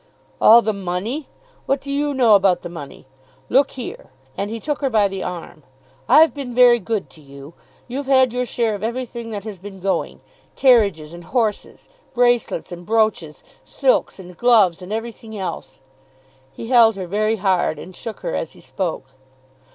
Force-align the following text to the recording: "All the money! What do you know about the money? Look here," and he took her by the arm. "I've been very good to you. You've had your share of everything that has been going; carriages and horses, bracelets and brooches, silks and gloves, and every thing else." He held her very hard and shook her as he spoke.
"All 0.41 0.63
the 0.63 0.73
money! 0.73 1.27
What 1.67 1.79
do 1.79 1.91
you 1.93 2.15
know 2.15 2.33
about 2.33 2.63
the 2.63 2.69
money? 2.69 3.05
Look 3.49 3.69
here," 3.77 4.09
and 4.35 4.49
he 4.49 4.59
took 4.59 4.81
her 4.81 4.89
by 4.89 5.07
the 5.07 5.21
arm. 5.21 5.61
"I've 6.09 6.33
been 6.33 6.55
very 6.55 6.79
good 6.79 7.07
to 7.11 7.21
you. 7.21 7.53
You've 7.87 8.07
had 8.07 8.33
your 8.33 8.47
share 8.47 8.73
of 8.73 8.81
everything 8.83 9.29
that 9.29 9.43
has 9.43 9.59
been 9.59 9.79
going; 9.79 10.21
carriages 10.55 11.13
and 11.13 11.25
horses, 11.25 11.87
bracelets 12.15 12.71
and 12.71 12.83
brooches, 12.83 13.43
silks 13.63 14.17
and 14.17 14.35
gloves, 14.35 14.81
and 14.81 14.91
every 14.91 15.11
thing 15.11 15.37
else." 15.37 15.79
He 16.51 16.69
held 16.69 16.95
her 16.95 17.05
very 17.05 17.35
hard 17.35 17.77
and 17.77 17.95
shook 17.95 18.21
her 18.21 18.33
as 18.33 18.53
he 18.53 18.59
spoke. 18.59 19.09